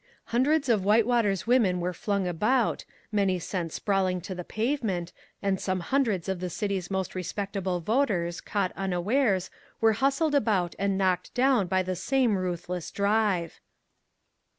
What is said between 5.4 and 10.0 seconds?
and some hundreds of the city's most respectable voters, caught unawares, were